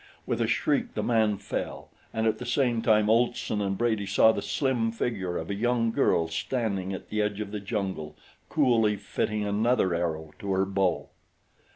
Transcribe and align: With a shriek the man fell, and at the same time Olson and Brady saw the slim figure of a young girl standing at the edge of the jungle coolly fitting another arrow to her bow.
With 0.25 0.41
a 0.41 0.47
shriek 0.47 0.95
the 0.95 1.03
man 1.03 1.37
fell, 1.37 1.89
and 2.11 2.25
at 2.25 2.39
the 2.39 2.45
same 2.47 2.81
time 2.81 3.07
Olson 3.07 3.61
and 3.61 3.77
Brady 3.77 4.07
saw 4.07 4.31
the 4.31 4.41
slim 4.41 4.91
figure 4.91 5.37
of 5.37 5.51
a 5.51 5.53
young 5.53 5.91
girl 5.91 6.27
standing 6.27 6.91
at 6.91 7.09
the 7.09 7.21
edge 7.21 7.39
of 7.39 7.51
the 7.51 7.59
jungle 7.59 8.17
coolly 8.49 8.95
fitting 8.95 9.45
another 9.45 9.93
arrow 9.93 10.31
to 10.39 10.53
her 10.53 10.65
bow. 10.65 11.09